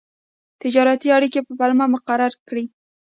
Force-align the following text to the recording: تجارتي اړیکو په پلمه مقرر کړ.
تجارتي 0.61 1.07
اړیکو 1.17 1.39
په 1.47 1.53
پلمه 1.59 1.85
مقرر 1.93 2.31
کړ. 2.47 2.57